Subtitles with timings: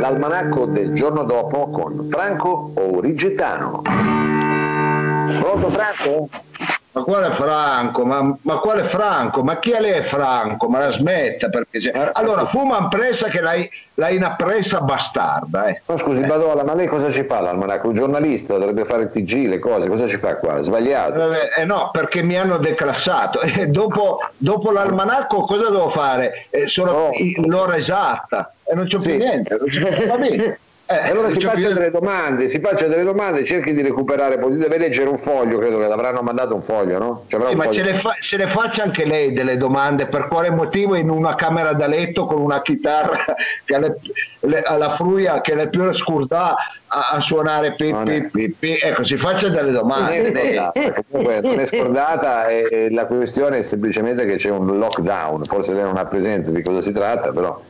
[0.00, 3.82] L'almanacco del giorno dopo con Franco Origetano.
[5.40, 6.28] Pronto Franco?
[6.92, 8.04] Ma quale Franco?
[8.04, 9.44] Ma, ma quale Franco?
[9.44, 10.68] Ma chi è lei Franco?
[10.68, 11.90] Ma la smetta perché se...
[11.90, 15.82] Eh, Allora, fuma impresa che l'hai, l'hai una presa bastarda, eh.
[15.86, 17.86] No, scusi, Badola, ma lei cosa ci fa l'almanacco?
[17.88, 20.60] Un giornalista dovrebbe fare il TG, le cose, cosa ci fa qua?
[20.62, 21.32] Sbagliato.
[21.32, 23.38] Eh, eh, no, perché mi hanno declassato.
[23.60, 26.46] E dopo, dopo l'almanacco cosa devo fare?
[26.50, 27.10] Eh, sono Oh.
[27.46, 29.10] l'ora esatta e non c'ho Sì.
[29.10, 29.56] più niente.
[29.56, 30.58] non c'ho più- Va bene.
[30.92, 33.72] Eh, E allora non si c'ho faccia più- delle domande, si faccia delle domande, cerchi
[33.72, 37.24] di recuperare, poi deve leggere un foglio, credo che l'avranno mandato un foglio, no?
[37.28, 37.70] Sì, un ma foglio.
[37.72, 41.36] ce le, fa- se le faccia anche lei delle domande per quale motivo in una
[41.36, 43.24] camera da letto con una chitarra
[43.64, 43.98] che alle-
[44.40, 46.56] le- alla fruia che le più scurda
[46.88, 48.28] a, a suonare pi, Non pi, è.
[48.28, 48.76] pi, pi.
[48.82, 50.72] ecco si faccia delle Non è domande scordata,
[51.08, 55.72] comunque non è scordata e, e la questione è semplicemente che c'è un lockdown, forse
[55.72, 57.60] lei non ha presente di cosa si tratta, però...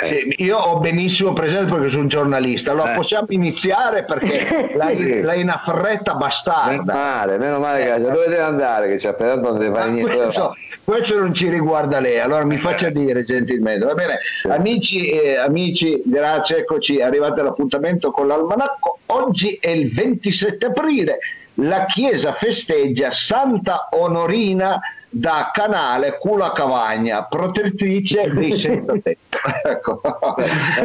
[0.00, 2.96] eh, Sì, io ho benissimo presente perché sono un giornalista allora Eh.
[2.96, 5.10] possiamo iniziare perché lei, Sì.
[5.10, 9.32] è una fretta Meno bastarda male, meno male che dove deve andare, che c'è appena
[9.34, 10.16] tanto non deve fare niente.
[10.16, 13.84] questo, questo non ci riguarda lei, allora mi faccia dire gentilmente.
[13.84, 14.18] Va bene,
[14.48, 18.98] amici, eh, amici, grazie, eccoci, arrivati all'appuntamento con l'almanacco.
[19.06, 21.18] Oggi è il 27 aprile,
[21.54, 29.38] la chiesa festeggia Santa Onorina da Canale Cula Cavagna, protettrice dei senza tetto.
[29.64, 30.00] Ecco.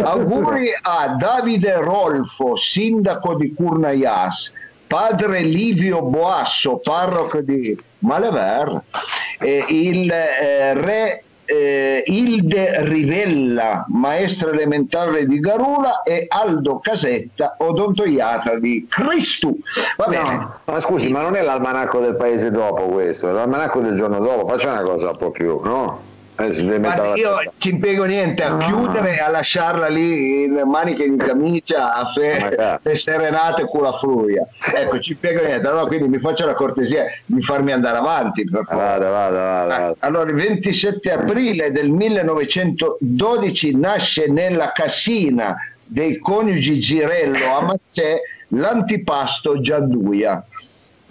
[0.04, 4.52] Auguri a Davide Rolfo, sindaco di Curnaias,
[4.88, 8.82] padre Livio Boasso, parroco di Malever,
[9.40, 18.60] e il eh, re eh, Ilde Rivella, maestra elementare di Garula, e Aldo Casetta, odontoiatra
[18.60, 19.58] di Cristu.
[19.98, 20.36] Va bene.
[20.36, 24.20] No, ma scusi, ma non è l'almanacco del paese dopo questo, è l'almanacco del giorno
[24.20, 26.12] dopo, faccia una cosa un po' più, no?
[26.36, 31.16] Eh, Guarda, io ci impiego niente a chiudere e a lasciarla lì in maniche di
[31.16, 34.44] camicia a fe- le serenate con la fruia.
[34.76, 35.68] Ecco, ci impiego niente.
[35.68, 38.46] Allora, quindi mi faccia la cortesia di farmi andare avanti.
[38.50, 38.64] Per.
[38.64, 39.96] Vada, vada, vada, vada.
[40.00, 45.56] Allora, il 27 aprile del 1912 nasce nella casina
[45.86, 50.44] dei coniugi Girello a Mazzè l'antipasto Gianduia.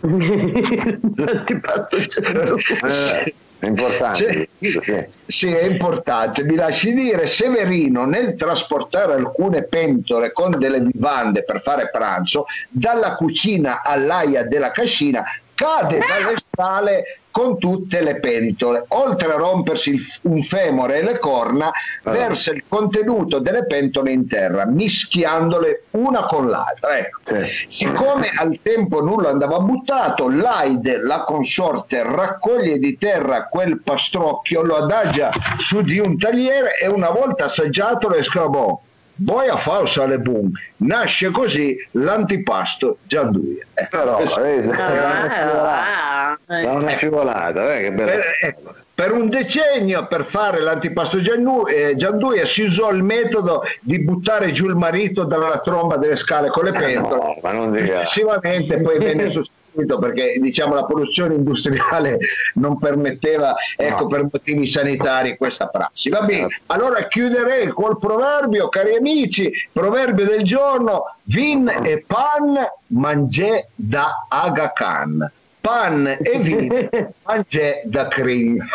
[0.02, 4.48] L'antipasto Eh, è importante.
[4.58, 4.76] Sì.
[4.80, 5.04] sì.
[5.24, 6.42] Sì, è importante.
[6.42, 13.14] Mi lasci dire, Severino nel trasportare alcune pentole con delle vivande per fare pranzo dalla
[13.14, 15.22] cucina all'aia della cascina
[15.54, 18.84] cade dalle scale con tutte le pentole.
[18.88, 21.72] Oltre a rompersi il- un femore e le corna,
[22.04, 26.96] versa il contenuto delle pentole in terra, mischiandole una con l'altra.
[26.98, 27.18] Ecco.
[27.22, 27.66] Sì.
[27.70, 34.76] Siccome al tempo nulla andava buttato, l'Aide, la consorte, raccoglie di terra quel pastrocchio, lo
[34.76, 38.78] adagia su di un tagliere e una volta assaggiato esclamò
[39.14, 40.50] Boia falsa le boom.
[40.78, 43.64] Nasce così l'antipasto Gianduia.
[43.74, 48.56] Eh, Però, questo- vedi, Ah, da una scivolata, da una scivolata, eh, che bella eh,
[48.94, 54.52] per un decennio per fare l'antipasto Giannu- eh, Gianduia si usò il metodo di buttare
[54.52, 57.16] giù il marito dalla tromba delle scale con le pentole.
[57.16, 58.04] No, ma non dica.
[58.04, 62.18] Successivamente poi venne sostituito perché diciamo la produzione industriale
[62.54, 64.06] non permetteva ecco No.
[64.08, 66.10] per motivi sanitari questa prassi.
[66.10, 72.58] Va bene, allora chiuderei col proverbio, cari amici, proverbio del giorno, vin e pan
[72.88, 75.32] mangé da Aga Khan.
[75.62, 76.88] Pan e vino
[77.24, 78.58] mangé da Krim.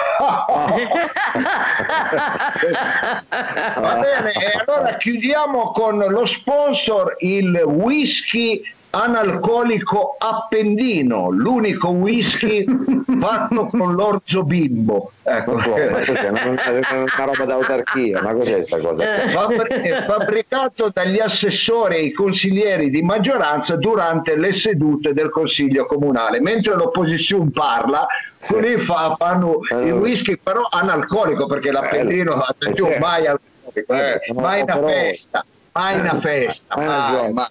[3.78, 8.62] Va bene, e allora chiudiamo con lo sponsor, il whisky
[9.03, 12.66] analcolico Appendino, l'unico whisky
[13.19, 15.12] fatto con l'orzo bimbo.
[15.24, 15.53] Ecco.
[15.53, 16.30] Ma cos'è?
[16.30, 19.03] Una, una- roba d'autarchia, ma cos'è sta cosa?
[19.30, 25.86] Fabri- è fabbricato dagli assessori e i consiglieri di maggioranza durante le sedute del consiglio
[25.86, 26.39] comunale.
[26.42, 28.06] Mentre l'opposizione parla,
[28.39, 28.54] Sì.
[28.54, 29.95] quelli fa- fanno il Allora.
[29.95, 32.44] whisky però analcolico perché l'appendino Bello.
[32.48, 37.31] attenzione, Eh, mai alcolico, eh, Eh, mai una festa, mai una festa, mai, ragione.
[37.33, 37.48] mai.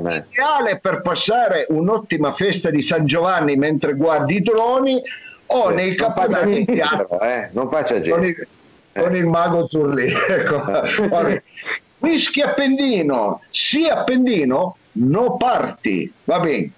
[0.00, 5.00] Ma- Ideale per passare un'ottima festa di San Giovanni mentre guardi i droni
[5.46, 8.26] o nei non faccia capodanni in però, eh, non faccia con gente.
[8.26, 8.46] il,
[8.92, 10.12] con il mago Zurli.
[10.28, 11.40] Ecco.
[11.98, 16.12] Whisky Appendino, sì Appendino, no parti.
[16.24, 16.70] Va bene,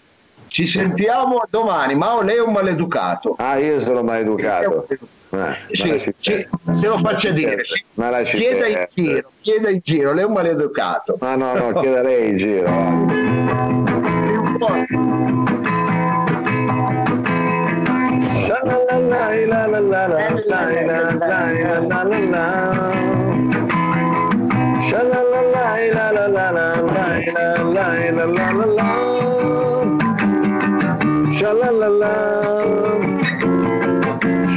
[0.47, 1.94] ci sentiamo domani.
[1.94, 3.35] Mao, lei è un maleducato.
[3.38, 4.87] Ah, io sono maleducato.
[5.32, 6.49] Eh, sì, sì, se
[6.81, 7.62] lo faccia dire,
[7.94, 11.17] ma chieda in giro, chieda in giro, lei è un maleducato.
[11.21, 12.69] Ma no, no, chieda lei in giro.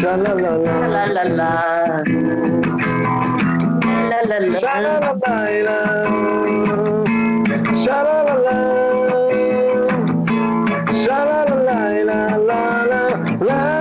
[0.03, 1.51] Sha la la la la la la.
[4.11, 4.59] La la la.
[4.59, 5.13] Sha la la
[5.67, 5.77] la.
[7.83, 8.57] Sha la la la.
[11.03, 11.79] Sha la la
[12.09, 12.19] la
[12.49, 13.01] la la
[13.47, 13.71] la.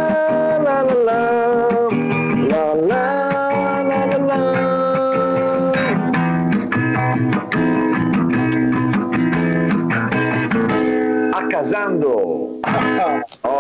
[11.51, 12.61] Casando.
[12.65, 13.52] Ah.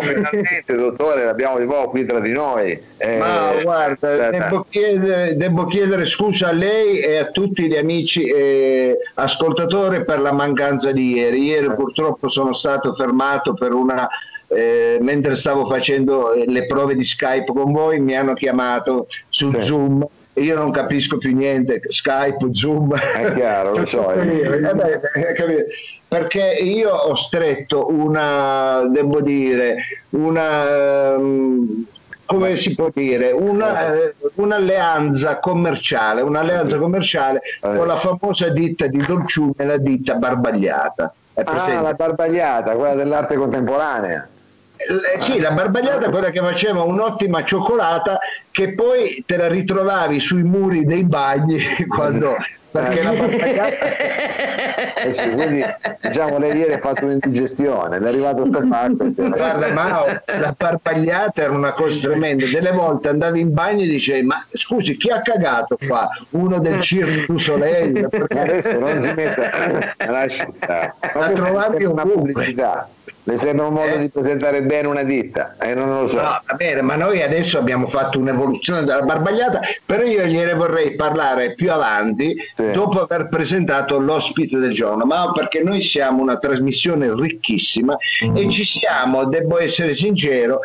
[0.00, 2.80] Finalmente, dottore, l'abbiamo di nuovo qui tra di noi.
[2.96, 8.24] Eh, Ma guarda, devo chiedere, devo chiedere, scusa a lei e a tutti gli amici
[8.24, 11.42] eh, ascoltatori per la mancanza di ieri.
[11.44, 14.08] Ieri purtroppo sono stato fermato per una
[14.48, 19.50] eh, mentre stavo facendo eh, le prove di Skype con voi mi hanno chiamato su
[19.50, 19.62] sì.
[19.62, 22.92] Zoom io non capisco più niente, Skype, Zoom.
[22.96, 24.10] È chiaro, lo so.
[24.14, 25.66] Eh, beh,
[26.14, 29.78] perché io ho stretto una, devo dire,
[30.10, 31.86] una, ehm,
[32.24, 38.98] come si può dire, una, eh, un'alleanza commerciale, un'alleanza commerciale con la famosa ditta di
[38.98, 41.12] Dolciume, la ditta Barbagliata.
[41.42, 44.28] Ah, la Barbagliata, quella dell'arte contemporanea.
[44.76, 48.18] Eh, sì, la barbagliata è quella che faceva un'ottima cioccolata
[48.52, 51.58] che poi te la ritrovavi sui muri dei bagni
[51.88, 52.36] quando
[52.80, 55.64] perché la barbagliata eh sì, quindi
[56.00, 61.52] diciamo lei ieri ha fatto un'indigestione è arrivato sto pacco guarda Mao la barbagliata era
[61.52, 62.46] una cosa tremenda.
[62.46, 66.08] Delle volte andavi in bagno e dicevi ma scusi chi ha cagato qua?
[66.30, 68.08] Uno del Cirque du Soleil?
[68.08, 70.94] Perché adesso non si mette lascia stare.
[71.14, 72.88] Ma trovavi una pubblicità.
[73.26, 73.98] Le sembra un modo eh.
[74.00, 76.20] di presentare bene una ditta e eh, non lo so.
[76.20, 80.94] No, va bene, ma noi adesso abbiamo fatto un'evoluzione della barbagliata, però io gliene vorrei
[80.94, 82.63] parlare più avanti sì.
[82.72, 87.96] Dopo aver presentato l'ospite del giorno, ma perché noi siamo una trasmissione ricchissima
[88.26, 88.36] mm.
[88.36, 90.60] e ci siamo, devo essere sincero,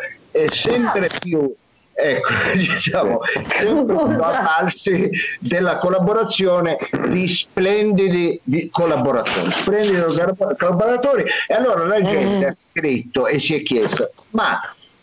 [0.48, 1.52] sempre più
[2.00, 10.00] ecco, diciamo, sempre più avvalsi della collaborazione di splendidi di collaboratori, splendidi
[10.58, 11.24] collaboratori.
[11.46, 14.58] E allora la gente ha scritto e si è chiesto, ma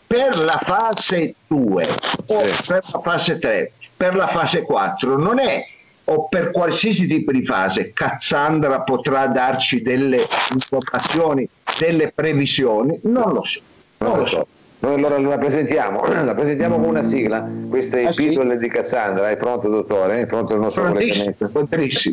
[0.06, 1.88] per la fase 2
[2.26, 5.64] o per la fase 3, per la fase 4 non è
[6.10, 12.98] o per qualsiasi tipo di fase Cassandra potrà darci delle informazioni, delle previsioni?
[13.02, 13.60] Non lo so.
[13.98, 14.46] Non lo so.
[14.80, 18.58] Noi allora la presentiamo, la presentiamo con una sigla, queste ah, pillole sì?
[18.58, 20.20] di Cassandra, è pronto dottore?
[20.20, 21.50] È pronto il nostro collegamento?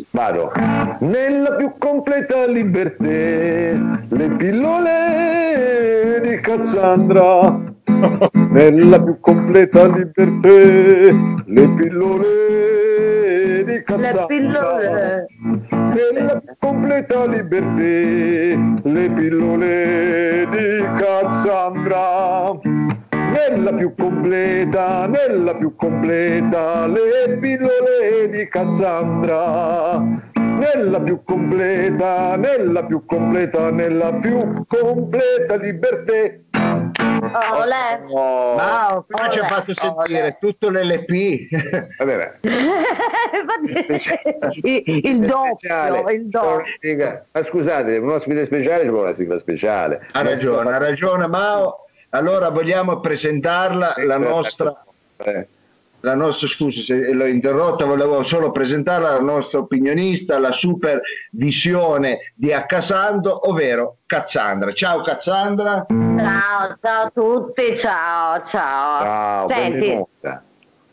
[0.10, 0.52] Vado.
[1.00, 7.74] Nella più completa libertà, le pillole di Cassandra.
[8.50, 10.50] Nella più completa libertà,
[11.46, 12.85] le pillole
[13.98, 15.28] Le pillole
[15.96, 22.60] nella completa libertà, le pillole di Cassandra.
[23.12, 30.04] Nella più completa, nella più completa, le pillole di Cassandra.
[30.34, 36.65] Nella più completa, nella più completa, nella più completa libertà.
[37.22, 38.02] Olè.
[38.08, 38.56] Oh.
[38.56, 40.22] No, come ci ha fatto sentire?
[40.22, 40.38] Olè.
[40.40, 41.48] Tutto l'LP.
[41.98, 42.40] Va bene.
[44.64, 47.26] il doppio, il doppio.
[47.32, 50.08] Ma scusate, un ospite speciale ci vuole una sigla speciale.
[50.12, 51.86] Ha ragione, ha ragione Mao.
[52.10, 54.86] Allora vogliamo presentarla, la nostra...
[55.18, 55.48] Eh
[56.06, 62.32] la nostra, scusi se l'ho interrotta, volevo solo presentarla, la nostra opinionista, la super visione
[62.36, 64.72] di Accasando, ovvero Cazzandra.
[64.72, 65.84] Ciao Cazzandra.
[65.90, 69.02] Ciao, ciao a tutti, ciao, ciao.
[69.02, 70.45] Ciao, Senti, benvenuta.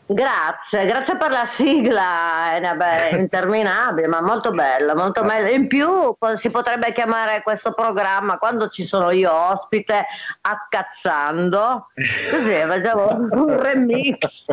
[0.05, 5.49] Grazie, grazie per la sigla, è interminabile, ma molto bella, molto bella.
[5.49, 10.05] In più si potrebbe chiamare questo programma quando ci sono io ospite
[10.41, 11.87] accazzando,
[12.29, 14.45] così facciamo un remix.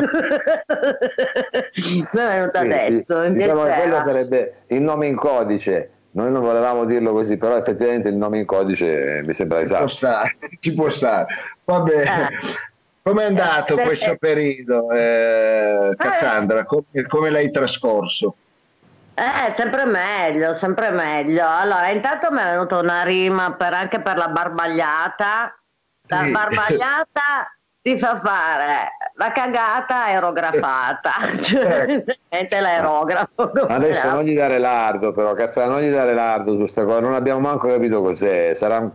[1.75, 3.23] Mi è venuto adesso.
[3.23, 3.33] Sì.
[3.33, 5.91] Diciamo quello sarebbe il nome in codice.
[6.13, 9.87] Noi non volevamo dirlo così, però effettivamente il nome in codice mi sembra esatto.
[9.91, 11.25] Ci può stare, ci può stare.
[11.65, 12.01] Vabbè.
[12.01, 12.69] Eh.
[13.03, 16.65] Come è andato eh, questo periodo, eh, Cassandra?
[16.65, 18.35] Come, come l'hai trascorso?
[19.15, 21.45] Eh, sempre meglio, sempre meglio.
[21.47, 25.55] Allora, intanto mi è venuta una rima per, anche per la barbagliata.
[26.07, 26.31] La sì.
[26.31, 32.55] barbagliata ti fa fare la cagata aerografata, cioè ecco.
[32.59, 33.51] l'aerografo.
[33.67, 37.13] Adesso non gli dare l'ardo, però, cazzo, non gli dare l'ardo su questa cosa, non
[37.13, 38.89] abbiamo manco capito cos'è, sarà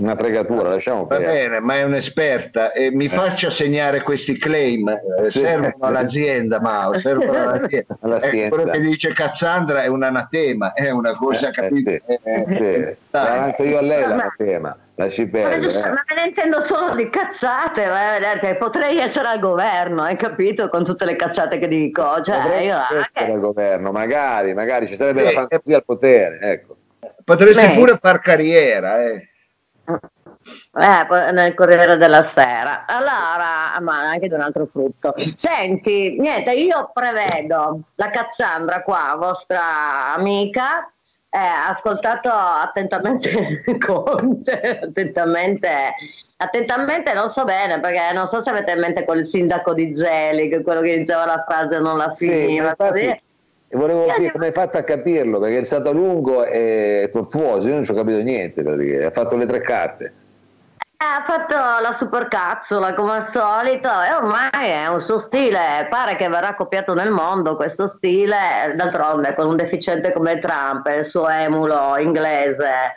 [0.00, 3.08] una fregatura, lasciamo Va bene, ma è un'esperta e mi eh.
[3.08, 5.40] faccia segnare questi claim, eh, sì.
[5.40, 7.96] servono all'azienda, Mao, servono all'azienda.
[8.02, 8.44] all'azienda.
[8.44, 11.90] Eh, quello che dice Cassandra è un anatema, è una cosa, eh, capito?
[11.90, 12.02] Sì.
[12.24, 13.16] Eh, sì.
[13.16, 14.76] anche io a lei l'anatema.
[14.98, 15.78] Lasci perdere.
[15.78, 20.70] Ma, ma me ne intendo solo di cazzate, ma, potrei essere al governo, hai capito?
[20.70, 22.22] Con tutte le cazzate che dico.
[22.22, 23.32] Cioè, io, essere anche...
[23.32, 26.76] al governo, magari, magari ci sarebbe la fantasia al potere, ecco.
[27.22, 27.72] Potresti Beh.
[27.74, 29.28] pure far carriera, eh.
[29.86, 32.84] Eh, nel Corriere della Sera.
[32.86, 35.14] Allora, ma anche di un altro frutto.
[35.34, 40.90] Senti, niente, io prevedo la Cazzandra qua, vostra amica,
[41.30, 45.94] eh, ha ascoltato attentamente Conte, attentamente,
[46.36, 50.62] attentamente non so bene perché non so se avete in mente quel sindaco di Zelig,
[50.62, 52.74] quello che iniziava la frase e non la finiva.
[52.94, 53.20] Sì,
[53.68, 57.74] e volevo dire come hai fatto a capirlo, perché è stato lungo e tortuoso, io
[57.74, 60.14] non ci ho capito niente, perché ha fatto le tre carte.
[60.98, 66.28] Ha fatto la supercazzola come al solito e ormai è un suo stile, pare che
[66.28, 71.96] verrà copiato nel mondo questo stile, d'altronde con un deficiente come Trump, il suo emulo
[71.98, 72.94] inglese,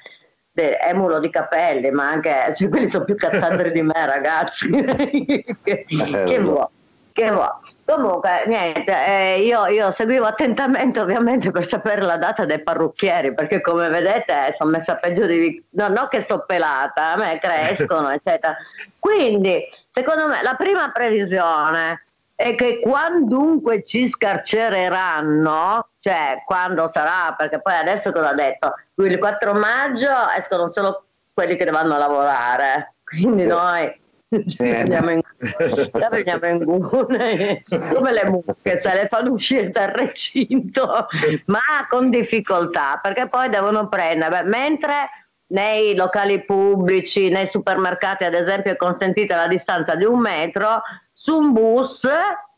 [0.53, 4.69] emulo di capelli, ma anche cioè, quelli sono più cazzandri di me ragazzi,
[5.63, 6.67] che, che vuoi,
[7.11, 7.68] che vuoi.
[7.89, 13.62] Comunque, niente, eh, io, io, seguivo attentamente ovviamente per sapere la data dei parrucchieri, perché
[13.62, 15.65] come vedete sono messa peggio di...
[15.72, 18.55] No, non che sono pelata, a me crescono, eccetera.
[19.00, 22.05] Quindi, secondo me, la prima previsione
[22.36, 28.75] è che quandunque ci scarcereranno, cioè quando sarà, perché poi adesso cosa ha detto?
[28.98, 33.48] Il 4 maggio escono solo quelli che devono lavorare, quindi sì.
[33.48, 34.00] noi
[34.48, 35.21] ci prendiamo in,
[35.91, 37.63] la prendiamo in gune.
[37.67, 41.07] Come le mucche se le fanno uscire dal recinto
[41.45, 41.59] ma
[41.89, 44.43] con difficoltà perché poi devono prendere.
[44.43, 45.09] Mentre
[45.48, 50.81] nei locali pubblici nei supermercati ad esempio è consentita la distanza di un metro
[51.12, 52.07] su un bus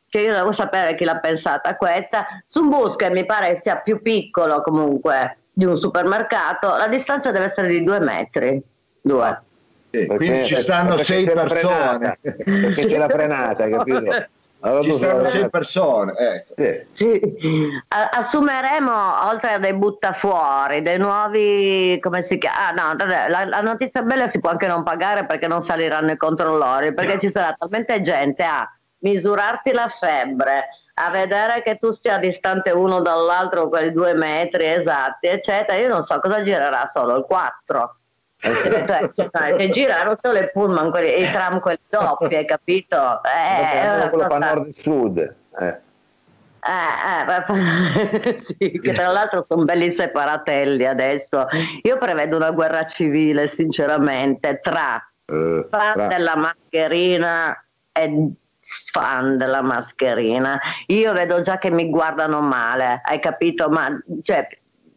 [0.10, 3.78] che io devo sapere chi l'ha pensata questa su un bus che mi pare sia
[3.78, 8.62] più piccolo comunque di un supermercato la distanza deve essere di due metri
[9.02, 9.42] due
[9.92, 12.18] sì, quindi ci stanno sei persone.
[12.22, 14.26] Perché c'è la frenata, capito?
[14.62, 16.14] Allora ci stanno sei persone.
[16.16, 16.54] Ecco.
[16.94, 17.36] Sì.
[17.40, 17.70] Sì.
[17.90, 22.68] Assumeremo, oltre a dei buttafuori, dei nuovi, come si chiama?
[22.68, 26.18] Ah, no, la, la, notizia bella si può anche non pagare perché non saliranno i
[26.18, 27.20] controllori, perché no.
[27.20, 33.02] ci sarà talmente gente a misurarti la febbre, a vedere che tu stia distante uno
[33.02, 35.78] dall'altro quei due metri esatti, eccetera.
[35.78, 37.96] Io non so cosa girerà solo il 4
[38.42, 38.70] eh sì.
[39.16, 43.22] cioè, girano solo i pullman, quelli, i tram quelli doppi, hai capito?
[43.24, 45.36] Eh, quello fa nord e sud.
[45.60, 45.90] Eh.
[46.64, 51.48] Eh, eh, sì, che tra l'altro sono belli separatelli adesso.
[51.82, 56.08] Io prevedo una guerra civile, sinceramente, tra uh, fan tra...
[56.08, 58.32] della mascherina e
[58.92, 60.60] fan della mascherina.
[60.88, 63.70] Io vedo già che mi guardano male, hai capito?
[63.70, 63.88] Ma
[64.22, 64.48] cioè,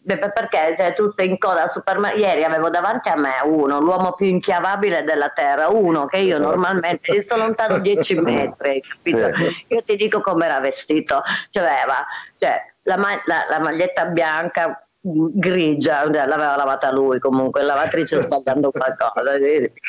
[0.05, 2.21] perché cioè, tu sei in coda al supermercato.
[2.21, 7.15] Ieri avevo davanti a me uno, l'uomo più inchiavabile della terra, uno che io normalmente
[7.15, 9.35] gli sto lontano 10 metri, capito?
[9.35, 9.65] Sì.
[9.69, 12.05] Io ti dico come era vestito, cioè, aveva
[12.37, 19.33] cioè, la, la, la maglietta bianca grigia, l'aveva lavata lui comunque, lavatrice sbagliando qualcosa,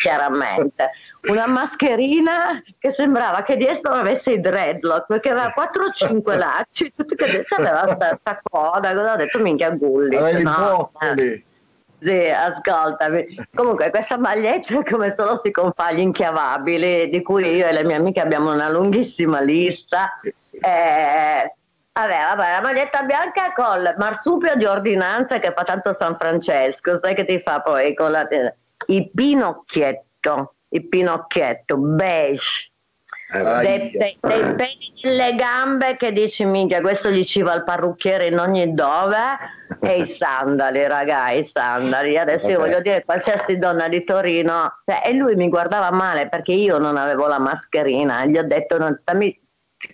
[0.02, 0.92] chiaramente.
[1.30, 7.26] Una mascherina che sembrava che dietro avesse i dreadlock, perché aveva 4-5 lacci, tutti che
[7.30, 10.18] dietro aveva questa coda, cosa ho detto minchia gulli.
[10.44, 11.44] No, eh.
[12.00, 13.48] sì, ascoltami.
[13.54, 17.86] Comunque questa maglietta è come solo si confà gli inchiavabili, di cui io e le
[17.86, 20.20] mie amiche abbiamo una lunghissima lista.
[20.52, 21.54] Eh,
[21.98, 27.16] Vabbè, vabbè, la maglietta bianca col marsupio di ordinanza che fa tanto San Francesco, sai
[27.16, 28.28] che ti fa poi con la,
[28.88, 32.72] il pinocchietto, il pinocchietto beige,
[33.34, 37.64] eh, dei, dei, dei peli nelle gambe che dici minchia questo gli ci va il
[37.64, 39.18] parrucchiere in ogni dove?
[39.80, 42.18] E i sandali raga i sandali.
[42.18, 46.52] Adesso io voglio dire qualsiasi donna di Torino cioè, e lui mi guardava male perché
[46.52, 49.44] io non avevo la mascherina gli ho detto non, dammi,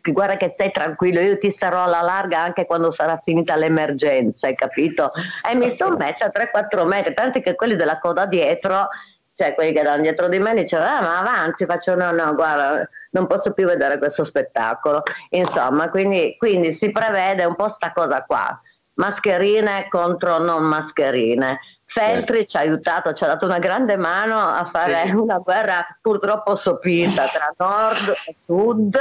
[0.03, 4.55] guarda che sei tranquillo, io ti sarò alla larga anche quando sarà finita l'emergenza, hai
[4.55, 5.12] capito?
[5.50, 8.88] E mi sono messa a 3-4 metri, tanto che quelli della coda dietro,
[9.36, 12.88] cioè quelli che erano dietro di me, dicevano, ah, ma avanti, faccio no, no, guarda,
[13.12, 15.03] non posso più vedere questo spettacolo.
[15.29, 18.60] Insomma, quindi, quindi si prevede un po' sta cosa qua.
[18.95, 21.60] mascherine contro non mascherine.
[21.86, 22.45] Feltri certo.
[22.45, 25.10] ci ha aiutato, ci ha dato una grande mano a fare sì.
[25.12, 28.98] una guerra purtroppo sopita tra nord e sud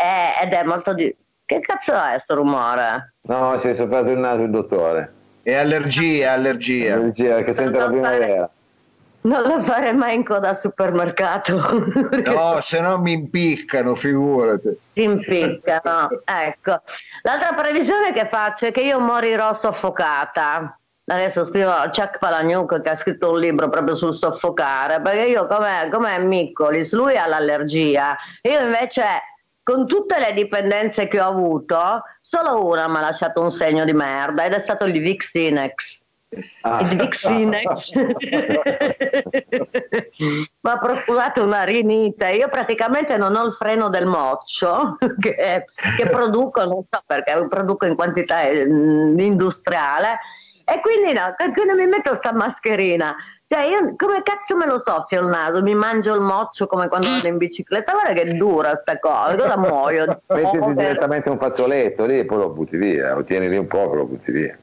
[0.00, 1.14] eh, ed è molto di...
[1.44, 3.14] Che cazzo è questo rumore?
[3.22, 5.12] No, si è sofferto il naso il dottore.
[5.42, 6.94] È allergia, allergia.
[6.94, 8.50] Allergia che sente la primavera.
[9.22, 11.56] Non la fare mai in coda al supermercato.
[12.24, 14.78] No, se no mi impiccano, figurati.
[14.92, 16.80] Ti impiccano, ecco.
[17.22, 20.78] L'altra previsione che faccio è che io morirò soffocata.
[21.04, 25.46] Adesso scrivo a Chuck Palagnuc che ha scritto un libro proprio sul soffocare, perché io
[25.48, 29.02] come, come Miccolis, lui ha l'allergia, io invece
[29.62, 33.92] con tutte le dipendenze che ho avuto, solo una mi ha lasciato un segno di
[33.92, 35.98] merda ed è stato il Vixinex.
[36.62, 36.80] Ah.
[36.82, 37.90] Il Vixinex
[40.20, 42.30] mi ha procurato una rinite.
[42.30, 45.64] Io praticamente non ho il freno del moccio che,
[45.96, 50.18] che produco, non so perché, produco in quantità mm, industriale
[50.72, 53.16] e quindi no, quando mi metto sta mascherina
[53.52, 55.60] cioè, io come cazzo me lo soffio il naso?
[55.60, 57.90] Mi mangio il moccio come quando vado in bicicletta.
[57.90, 60.22] Guarda che dura sta cosa, cosa muoio.
[60.32, 63.92] Mettiti direttamente un fazzoletto lì e poi lo butti via, lo tieni lì un po'
[63.92, 64.56] e lo butti via.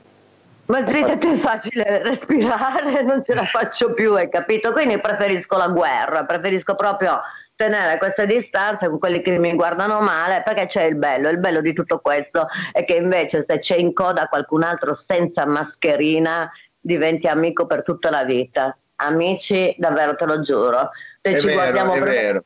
[0.67, 4.71] Ma sì, è facile respirare, non ce la faccio più, hai capito?
[4.71, 7.19] Quindi preferisco la guerra, preferisco proprio
[7.57, 11.59] tenere questa distanza con quelli che mi guardano male perché c'è il bello, il bello
[11.59, 16.49] di tutto questo è che invece se c'è in coda qualcun altro senza mascherina
[16.79, 18.77] diventi amico per tutta la vita.
[18.99, 20.91] Amici, davvero te lo giuro.
[21.21, 22.43] Se è ci vero, guardiamo è vero.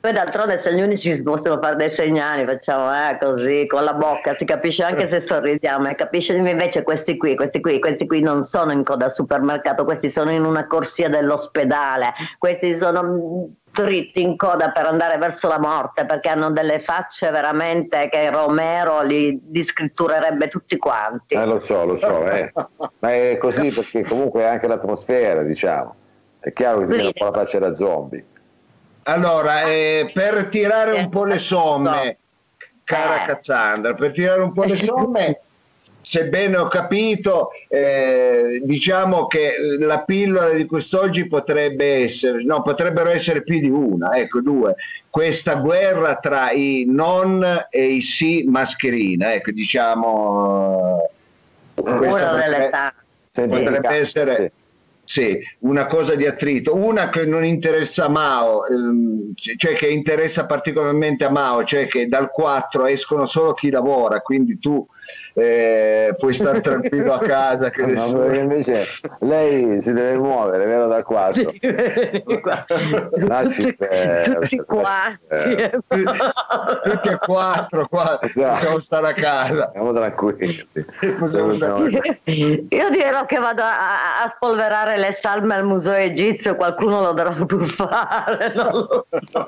[0.00, 4.36] Poi d'altronde se gli unici possono fare dei segnali, facciamo eh, così, con la bocca,
[4.36, 8.44] si capisce anche se sorridiamo, e capisce invece questi qui, questi qui, questi qui non
[8.44, 14.36] sono in coda al supermercato, questi sono in una corsia dell'ospedale, questi sono dritti in
[14.36, 20.48] coda per andare verso la morte perché hanno delle facce veramente che Romero li discritturerebbe
[20.48, 21.34] tutti quanti.
[21.34, 22.52] Eh, lo so, lo so, eh.
[22.98, 25.94] ma è così perché comunque è anche l'atmosfera, diciamo.
[26.40, 28.24] È chiaro che ti viene un po' la faccia da zombie.
[29.04, 32.18] Allora, eh, per tirare un po' le somme,
[32.84, 33.26] cara eh.
[33.26, 35.40] Cassandra, per tirare un po' le somme,
[36.08, 43.42] sebbene ho capito, eh, diciamo che la pillola di quest'oggi potrebbe essere, no, potrebbero essere
[43.42, 44.74] più di una, ecco, due.
[45.10, 51.10] Questa guerra tra i non e i sì mascherina, ecco, diciamo...
[51.74, 54.52] Questa potrebbe, potrebbe essere
[55.08, 60.44] sì, una cosa di attrito, una che non interessa a Mao, ehm, cioè che interessa
[60.44, 64.86] particolarmente a Mao, cioè che dal 4 escono solo chi lascia, quindi tu
[65.38, 67.70] eh, puoi stare tranquillo a casa.
[67.70, 68.34] Che no, nessuno...
[68.34, 68.84] invece
[69.20, 70.88] lei si deve muovere, vero?
[70.88, 71.42] Da 4.
[73.44, 73.76] tutti,
[74.24, 75.16] tutti qua.
[75.28, 75.70] Eh.
[75.86, 78.18] tutti e quattro, qua.
[78.20, 79.70] possiamo stare a casa.
[79.72, 80.66] Siamo tranquilli.
[82.68, 87.30] Io dirò che vado a, a, spolverare le salme al museo egizio, qualcuno lo dovrà
[87.44, 88.52] pur fare.
[88.58, 89.46] Non lo so.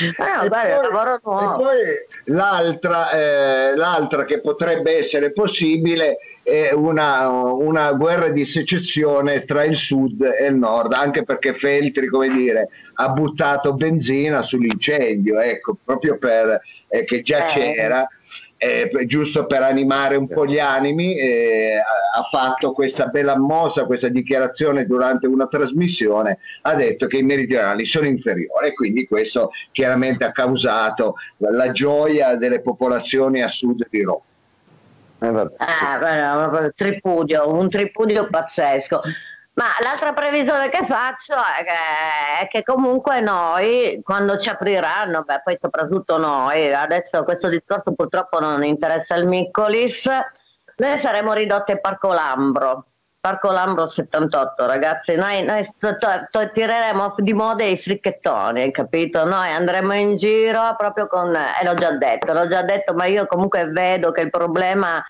[0.00, 1.78] Eh, e, dai, poi, e poi
[2.24, 6.18] l'altra, eh, l'altra che potrebbe essere essere possibile
[6.74, 12.28] una, una, guerra di secessione tra il sud e il nord, anche perché Feltri, come
[12.28, 17.52] dire, ha buttato benzina sull'incendio, ecco, proprio per eh, che già eh.
[17.52, 18.08] c'era.
[18.58, 24.08] Eh, giusto per animare un po' gli animi, eh, ha fatto questa bella mossa, questa
[24.08, 30.24] dichiarazione durante una trasmissione, ha detto che i meridionali sono inferiori e quindi questo chiaramente
[30.24, 34.22] ha causato la gioia delle popolazioni a sud di Roma.
[35.18, 39.00] Eh, vabbè, ah, tripudio, un tripudio pazzesco.
[39.54, 45.40] Ma l'altra previsione che faccio è che, è che, comunque noi, quando ci apriranno, beh,
[45.42, 50.06] poi soprattutto noi, adesso questo discorso purtroppo non interessa il Miccolis,
[50.76, 52.84] noi saremo ridotti a Parco Lambro.
[53.26, 55.96] Parco Lambro 78, ragazzi, noi, noi to,
[56.30, 59.24] to, tireremo di moda i fricchettoni, capito?
[59.24, 63.06] Noi andremo in giro proprio con, e eh, l'ho già detto, l'ho già detto, ma
[63.06, 65.04] io comunque vedo che il problema,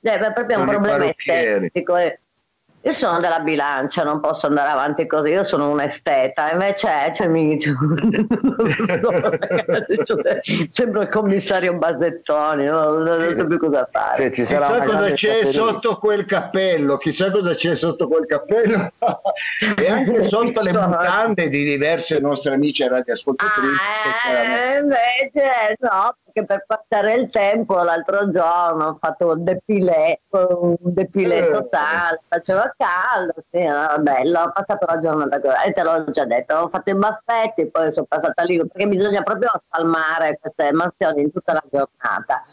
[0.00, 1.96] eh, è proprio un problema estetico.
[2.82, 7.26] Io sono della bilancia, non posso andare avanti così, io sono un esteta, invece cioè,
[7.26, 7.74] mi, cioè,
[9.00, 14.16] so, ragazzi, sembra il commissario Basettoni, non, non, so più cosa fare.
[14.16, 18.92] Cioè, chissà cosa c'è sotto quel cappello, chissà cosa c'è sotto quel cappello
[19.76, 23.74] e anche sotto le mutande di diverse nostre amici radioascoltatrici.
[24.28, 30.20] Ah, eh, invece no, perché per passare il tempo l'altro giorno ho fatto un depilé,
[30.28, 31.50] un depilé eh.
[31.50, 36.26] totale, faceva caldo, sì, era bello, ho passato la giornata così, e te l'ho già
[36.26, 41.22] detto, ho fatto i baffetti, poi sono passata lì, perché bisogna proprio spalmare queste mansioni
[41.22, 42.44] in tutta la giornata.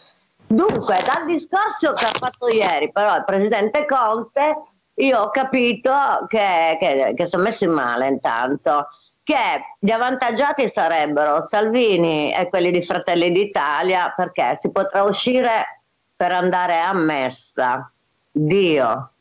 [0.47, 4.63] Dunque, dal discorso che ha fatto ieri però il presidente Conte,
[4.95, 5.91] io ho capito
[6.27, 8.87] che, che, che sono messi male intanto,
[9.23, 15.81] che gli avvantaggiati sarebbero Salvini e quelli di Fratelli d'Italia perché si potrà uscire
[16.15, 17.89] per andare a messa.
[18.31, 19.11] Dio.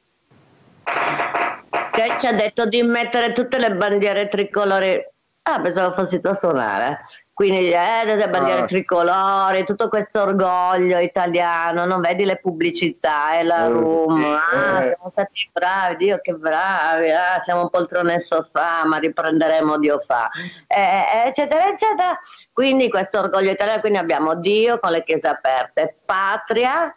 [0.82, 5.10] Che ci ha detto di mettere tutte le bandiere tricolori.
[5.42, 7.00] Ah, pensavo fossi tu a suonare
[7.34, 8.66] quindi eh, le bandiere ah.
[8.66, 14.94] tricolori, tutto questo orgoglio italiano, non vedi le pubblicità e la eh, room, ah, eh.
[14.94, 20.28] siamo stati bravi, Dio che bravi, ah, siamo un poltrone sofà, ma riprenderemo Dio fa,
[20.66, 22.18] eh, eh, eccetera, eccetera.
[22.52, 26.94] Quindi questo orgoglio italiano, quindi abbiamo Dio con le chiese aperte, patria,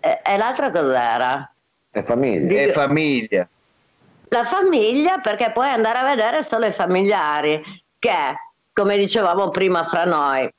[0.00, 1.52] e l'altra cos'era?
[1.90, 2.60] E famiglia.
[2.60, 3.48] E famiglia.
[4.30, 7.62] La famiglia perché puoi andare a vedere solo i familiari,
[7.98, 8.34] che
[8.72, 10.50] come dicevamo prima fra noi,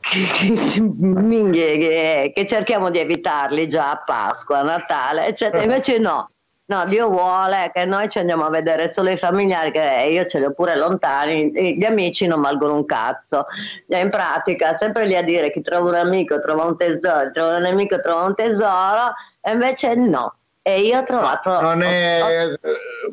[0.00, 5.62] che, che cerchiamo di evitarli già a Pasqua, a Natale, eccetera.
[5.62, 6.30] Invece no,
[6.66, 10.38] no, Dio vuole che noi ci andiamo a vedere solo i familiari, che io ce
[10.38, 13.46] li ho pure lontani, gli amici non valgono un cazzo.
[13.88, 17.62] In pratica, sempre lì a dire chi trova un amico trova un tesoro, trova un
[17.62, 20.34] nemico trova un tesoro, e invece no.
[20.62, 21.60] E io ho trovato...
[21.60, 22.50] Non è,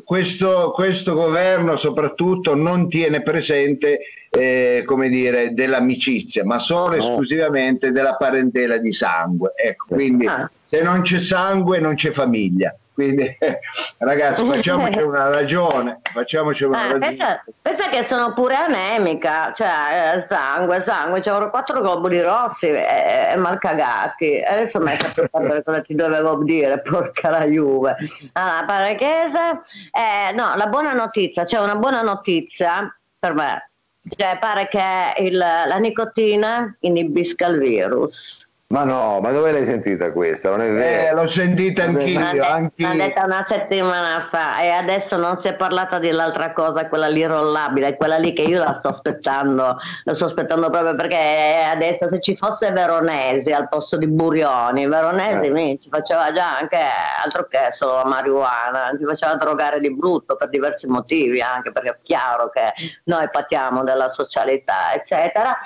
[0.04, 7.90] questo, questo governo soprattutto non tiene presente eh, come dire, dell'amicizia, ma solo e esclusivamente
[7.90, 9.52] della parentela di sangue.
[9.56, 10.50] Ecco, quindi ah.
[10.68, 12.76] se non c'è sangue non c'è famiglia.
[12.98, 13.38] Quindi
[13.98, 17.06] ragazzi facciamoci una ragione, facciamoci una ah, ragione.
[17.06, 23.28] Pensa, pensa, che sono pure anemica, cioè eh, sangue, sangue, c'erano quattro globuli rossi e,
[23.30, 24.42] e malcagati.
[24.44, 27.94] Adesso mi hai capito cosa ti dovevo dire, porca la Juve.
[28.32, 33.70] Allora, Parachese, eh, no, la buona notizia, c'è una buona notizia per me,
[34.16, 38.47] cioè pare che il, la nicotina inibisca il virus.
[38.70, 40.50] Ma no, ma dove l'hai sentita questa?
[40.50, 41.08] Non è vero.
[41.08, 42.20] Eh, l'ho sentita anch'io.
[42.20, 47.24] L'ho detta una settimana fa e adesso non si è parlata dell'altra cosa, quella lì
[47.24, 52.20] rollabile, quella lì che io la sto aspettando, la sto aspettando proprio perché adesso se
[52.20, 55.78] ci fosse Veronesi al posto di Burioni, Veronesi eh.
[55.80, 56.76] ci faceva già anche
[57.24, 61.96] altro che solo marijuana, ci faceva drogare di brutto per diversi motivi, anche perché è
[62.02, 65.56] chiaro che noi patiamo della socialità, eccetera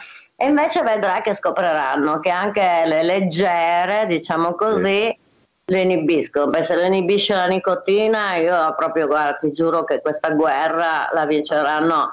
[0.43, 5.19] e invece vedrà che scopriranno che anche le leggere, diciamo così, sì.
[5.67, 6.47] le inibiscono.
[6.47, 11.27] Beh, se le inibisce la nicotina, io proprio, guarda, ti giuro che questa guerra la
[11.27, 12.11] vinceranno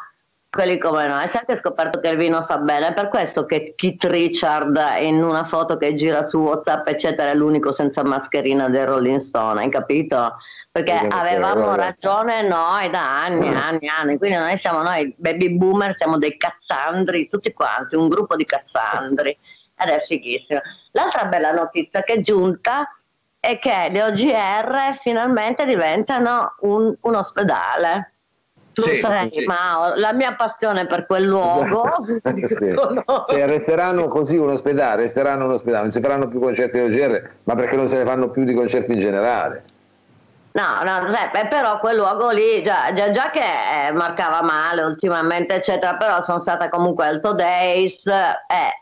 [0.48, 1.24] quelli come noi.
[1.24, 4.80] Si è anche scoperto che il vino fa bene, è per questo che Keith Richard
[5.00, 9.60] in una foto che gira su WhatsApp, eccetera, è l'unico senza mascherina del Rolling Stone,
[9.60, 10.36] hai capito?
[10.72, 13.56] Perché avevamo ragione noi da anni, mm.
[13.56, 18.36] anni, anni, quindi noi siamo noi baby boomer, siamo dei cazzandri, tutti quanti, un gruppo
[18.36, 19.36] di cazzandri,
[19.76, 20.60] ed è fighissimo.
[20.92, 22.88] L'altra bella notizia che è giunta
[23.40, 28.14] è che le OGR finalmente diventano un, un ospedale.
[28.72, 29.46] Tu sì, sai, sì.
[29.46, 31.84] ma la mia passione per quel luogo.
[32.46, 32.76] sì.
[33.28, 37.56] cioè, resteranno così un ospedale, resteranno un ospedale, non si faranno più concerti OGR, ma
[37.56, 39.64] perché non se ne fanno più di concerti in generale.
[40.52, 43.40] No, no, sai, però quel luogo lì, già, già, già che
[43.88, 48.80] eh, marcava male ultimamente, eccetera, però sono stata comunque al Days, eh,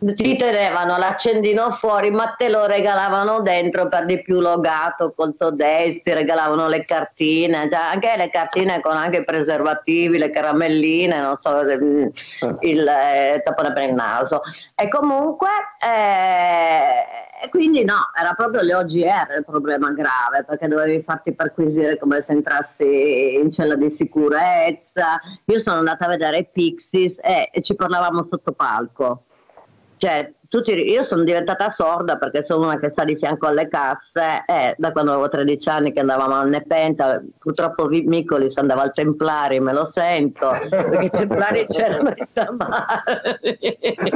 [0.00, 6.00] ti tenevano l'accendino fuori ma te lo regalavano dentro per di più logato col Todays
[6.04, 11.36] ti regalavano le cartine già, anche le cartine con anche i preservativi le caramelline non
[11.40, 12.12] so il,
[12.60, 14.42] il eh, tapone per il naso.
[14.76, 15.48] E comunque
[15.80, 22.24] eh, quindi no era proprio le OGR il problema grave perché dovevi farti perquisire come
[22.26, 27.62] se entrassi in cella di sicurezza io sono andata a vedere i Pixies e, e
[27.62, 29.22] ci parlavamo sotto palco
[29.98, 34.44] cioè, tutti, io sono diventata sorda perché sono una che sta di fianco alle casse
[34.46, 38.92] e da quando avevo 13 anni che andavamo al Nepenta, purtroppo Miccoli si andava al
[38.92, 43.58] Templari, me lo sento, perché i Templari c'erano in Tamari.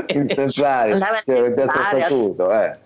[0.07, 2.79] Il Templari, c'era il piazza statuto, eh.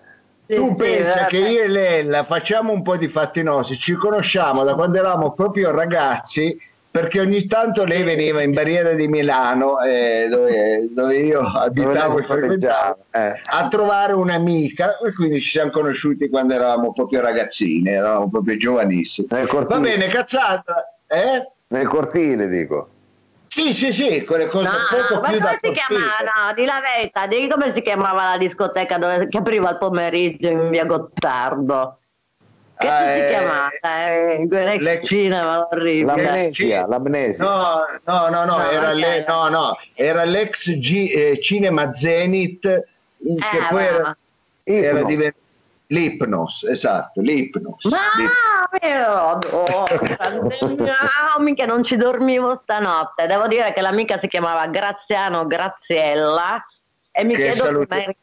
[0.47, 4.75] Tu pensa che io e Lella facciamo un po' di fatti nostri, ci conosciamo da
[4.75, 6.57] quando eravamo proprio ragazzi
[6.89, 12.23] perché ogni tanto lei veniva in barriera di Milano, eh, dove, dove, io abitavo e
[12.23, 13.39] frequentavo, eh.
[13.43, 19.27] a trovare un'amica e quindi ci siamo conosciuti quando eravamo proprio ragazzini, eravamo proprio giovanissimi.
[19.29, 21.51] Va bene, cazzata, eh?
[21.67, 22.89] Nel cortile dico.
[23.47, 26.65] Sì, sì, sì, quelle cose no, poco ma più come da si chiamava, no, di
[26.65, 30.85] la vetta, di come si chiamava la discoteca dove, che apriva il pomeriggio in via
[30.85, 31.99] Gottardo?
[32.77, 34.07] Che eh, si chiamata?
[34.07, 36.21] Eh, l'ex cinema orribile.
[36.21, 37.43] L'amnesia, l'amnesia.
[37.43, 42.61] No, no, no, no, no, era, le, no, no era l'ex G, eh, cinema Zenith.
[42.61, 44.17] Che eh, poi era,
[44.63, 45.45] era diventato
[45.89, 47.85] L'ipnos, esatto, l'ipnos.
[47.85, 47.97] Ma
[48.81, 49.87] io, oh,
[50.75, 53.25] no, mica non ci dormivo stanotte.
[53.25, 56.65] Devo dire che l'amica si chiamava Graziano Graziella
[57.09, 58.17] e mi che chiedo saluti.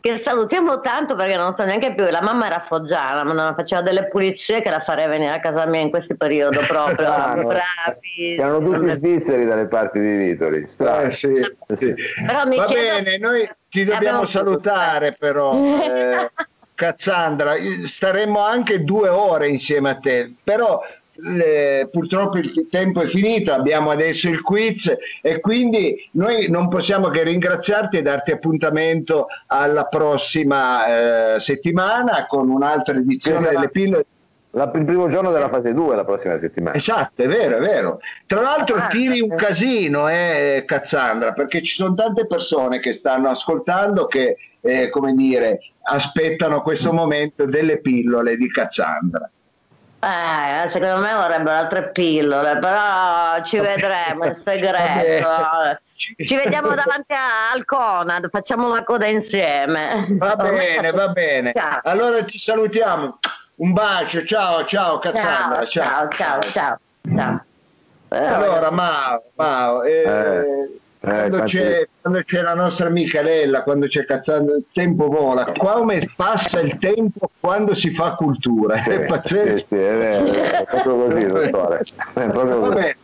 [0.00, 4.06] che salutiamo tanto perché non so neanche più, la mamma era foggiana, ma faceva delle
[4.06, 7.08] pulizie che la farei venire a casa mia in questo periodo proprio.
[7.10, 8.36] ah, bravi.
[8.38, 10.62] Erano tutti svizzeri dalle parti di Vitori.
[10.62, 11.42] Eh, sì,
[11.74, 11.94] sì.
[12.24, 12.72] Va chiedo...
[12.72, 15.52] bene, noi ti dobbiamo salutare però.
[15.84, 16.30] Eh,
[16.74, 20.80] Cassandra, staremmo anche due ore insieme a te, però
[21.16, 27.08] le, purtroppo il tempo è finito, abbiamo adesso il quiz e quindi noi non possiamo
[27.08, 33.54] che ringraziarti e darti appuntamento alla prossima eh, settimana con un'altra edizione esatto.
[33.54, 34.06] delle pillole.
[34.50, 36.76] La, il primo giorno della fase 2 la prossima settimana.
[36.76, 37.98] Esatto, è vero, è vero.
[38.24, 43.28] Tra l'altro ah, tiri un casino, eh, Cassandra, perché ci sono tante persone che stanno
[43.28, 49.28] ascoltando che, eh, come dire, aspettano questo momento delle pillole di Cassandra.
[50.00, 55.28] Eh, secondo me vorrebbero altre pillole, però ci vedremo, è segreto.
[55.94, 57.14] Ci vediamo davanti
[57.52, 60.06] al Conad, facciamo la coda insieme.
[60.10, 61.52] Va bene, va bene.
[61.54, 61.80] Ciao.
[61.84, 63.18] Allora ti salutiamo.
[63.56, 65.66] Un bacio, ciao, ciao Cassandra.
[65.66, 66.50] Ciao, ciao, ciao.
[66.50, 66.78] ciao,
[67.14, 67.44] ciao.
[68.08, 74.04] Allora, Mao, Mao eh, eh quando, c'è, quando, c'è, la nostra amica Lella, quando c'è
[74.04, 75.52] cazzando, il tempo vola.
[75.56, 78.78] Come passa il tempo quando si fa cultura?
[78.80, 79.58] Sì, è pazzesco.
[79.58, 81.84] Sì, sì, è vero, è proprio così, dottore.
[82.12, 82.94] È proprio così.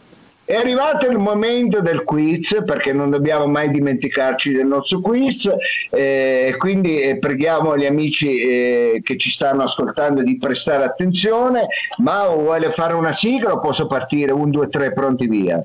[0.50, 5.48] È arrivato il momento del quiz perché non dobbiamo mai dimenticarci del nostro quiz,
[5.90, 11.68] eh, quindi eh, preghiamo gli amici eh, che ci stanno ascoltando di prestare attenzione.
[11.98, 14.32] Ma vuole fare una sigla o posso partire?
[14.32, 15.62] Un, due, tre, pronti via?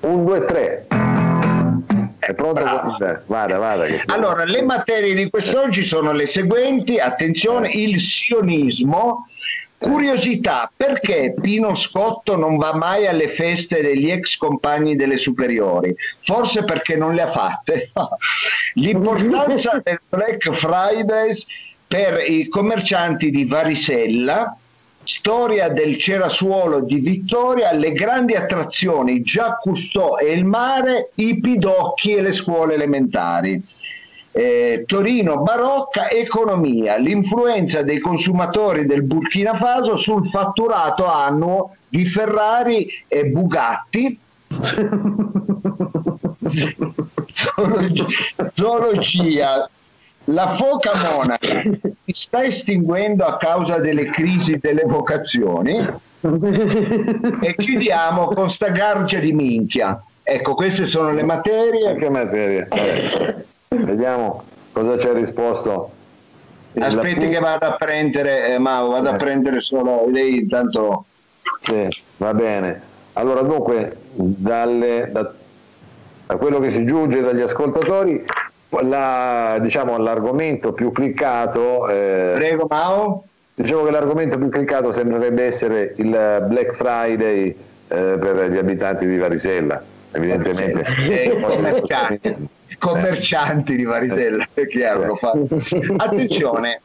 [0.00, 0.85] Un, due, tre.
[2.26, 2.60] È pronto?
[3.26, 3.86] Vada, vada.
[4.06, 6.98] Allora, le materie di quest'oggi sono le seguenti.
[6.98, 9.28] Attenzione, il sionismo.
[9.78, 15.94] Curiosità, perché Pino Scotto non va mai alle feste degli ex compagni delle superiori?
[16.22, 17.92] Forse perché non le ha fatte.
[18.74, 21.30] L'importanza del Black Friday
[21.86, 24.56] per i commercianti di Varisella,
[25.06, 32.14] storia del Cerasuolo di Vittoria, le grandi attrazioni Jacques Cousteau e il mare, i pidocchi
[32.14, 33.62] e le scuole elementari.
[34.32, 42.86] Eh, Torino barocca, economia, l'influenza dei consumatori del Burkina Faso sul fatturato annuo di Ferrari
[43.06, 44.18] e Bugatti.
[48.54, 49.68] zoologia,
[50.26, 51.62] la foca monaca
[52.04, 55.76] si sta estinguendo a causa delle crisi delle vocazioni
[57.40, 60.02] e chiudiamo con sta gargia di minchia.
[60.22, 61.94] Ecco, queste sono le materie.
[61.94, 62.68] Che materie?
[63.68, 65.90] Vediamo cosa ci ha risposto.
[66.78, 69.12] Aspetti che vado a prendere, eh, Mao, vado eh.
[69.12, 71.04] a prendere solo lei intanto.
[71.60, 72.82] Sì, va bene.
[73.14, 75.32] Allora dunque, dalle, da,
[76.26, 78.24] da quello che si giunge dagli ascoltatori,
[78.68, 81.88] la, diciamo, l'argomento più cliccato.
[81.88, 83.24] Eh, Prego, Mao.
[83.54, 87.54] Diciamo che l'argomento più cliccato sembrerebbe essere il Black Friday eh,
[88.18, 90.84] per gli abitanti di Varisella, evidentemente.
[91.16, 91.40] Okay.
[91.40, 92.48] commercianti,
[92.78, 95.18] commercianti di Varisella, è chiaro.
[95.96, 96.80] Attenzione,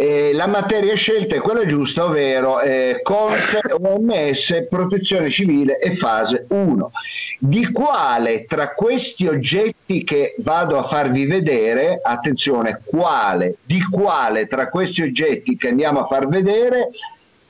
[0.00, 6.46] eh, la materia scelta è quella giusta, ovvero eh, Conte, OMS, protezione civile e fase
[6.48, 6.90] 1.
[7.38, 14.70] Di quale tra questi oggetti che vado a farvi vedere, attenzione, quale, di quale tra
[14.70, 16.88] questi oggetti che andiamo a far vedere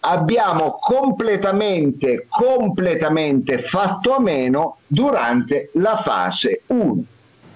[0.01, 7.05] abbiamo completamente, completamente fatto a meno durante la fase 1.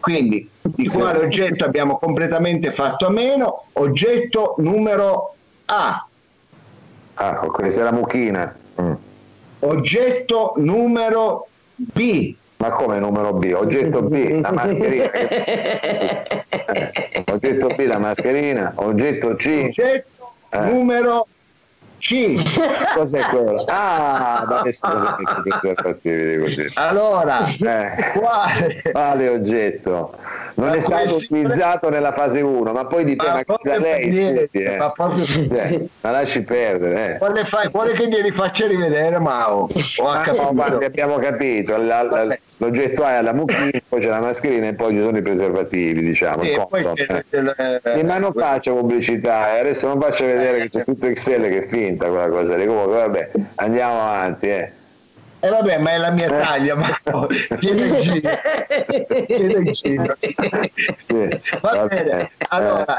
[0.05, 3.65] Quindi di quale oggetto abbiamo completamente fatto a meno?
[3.73, 6.07] Oggetto numero A.
[7.15, 8.55] Ah, questa è la mucchina.
[8.83, 8.93] Mm.
[9.61, 12.35] Oggetto numero B.
[12.59, 13.51] Ma come numero B?
[13.57, 15.11] Oggetto B, la mascherina.
[17.33, 18.73] oggetto B, la mascherina.
[18.75, 19.69] Oggetto C.
[19.69, 20.61] Oggetto eh.
[20.61, 21.27] numero
[22.05, 22.35] C.
[22.95, 23.65] Cos'è quello?
[23.67, 26.71] Ah, ma cosa mi così?
[26.75, 28.83] Allora, eh, quale?
[28.93, 30.15] quale oggetto?
[30.57, 34.63] Non ma è stato utilizzato nella fase 1, ma poi dipende anche da lei, scusi,
[34.63, 34.77] eh.
[34.77, 35.25] ma, proprio...
[35.25, 37.15] eh, ma lasci perdere.
[37.15, 37.19] Eh.
[37.19, 39.69] Quale, fai, quale che glieli faccia rivedere, Mao?
[39.97, 40.25] Ho ah.
[40.31, 44.75] No, abbiamo capito, la, la, l'oggetto A è la mucchina, poi c'è la mascherina e
[44.75, 46.43] poi ci sono i preservativi, diciamo.
[46.43, 49.61] E poi c'è, c'è la, eh, ma non faccio pubblicità, eh.
[49.61, 53.31] adesso non faccio vedere che c'è scritto Excel che è finta quella cosa comunque vabbè,
[53.57, 54.49] andiamo avanti.
[54.49, 54.73] Eh.
[55.45, 56.99] E eh vabbè, ma è la mia taglia, ma
[57.61, 58.31] chiede in giro.
[59.27, 60.17] Chiede in giro.
[61.05, 62.03] Sì, va, va bene.
[62.03, 62.31] bene.
[62.49, 62.97] Allora,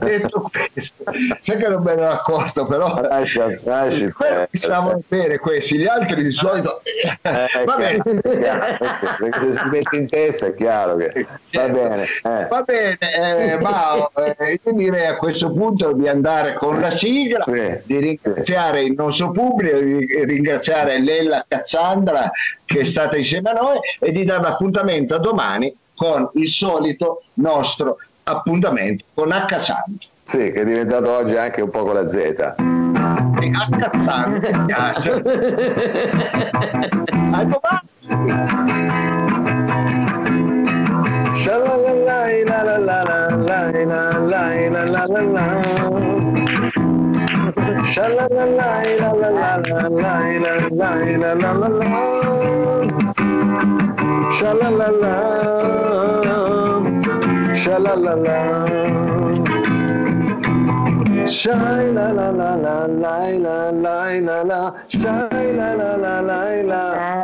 [0.00, 1.04] detto questo,
[1.40, 5.86] sai che non me ne accorto, però lascia, lascia, quello mi stavano bene questi, gli
[5.86, 6.82] altri di solito...
[7.22, 8.02] Eh, va bene.
[8.02, 11.26] Perché se si mette in testa è chiaro che...
[11.52, 12.02] Va bene.
[12.02, 12.46] Eh.
[12.50, 17.44] Va bene, eh, Mao, eh, io direi a questo punto di andare con la sigla,
[17.46, 18.86] sì, di ringraziare sì.
[18.88, 22.30] il nostro pubblico, di ringraziare Lella Cazzandra
[22.64, 27.22] che è stata insieme a noi e di dare l'appuntamento a domani con il solito
[27.34, 30.06] nostro appuntamento con H Santo.
[30.24, 32.14] Sì, che è diventato oggi anche un po' con la Z.
[33.38, 33.68] Sì, H
[34.04, 34.50] Santo
[37.32, 37.90] a domani.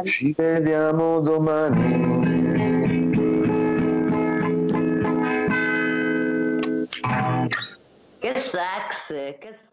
[0.04, 2.26] Ci vediamo domani
[8.20, 9.06] Che sex,
[9.38, 9.67] che sex.